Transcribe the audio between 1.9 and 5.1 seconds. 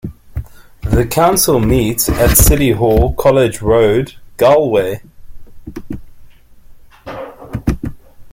at City Hall, College Road, Galway.